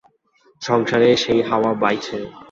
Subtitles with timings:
[0.61, 2.17] সংসারে সেই হাওয়া বাইছে।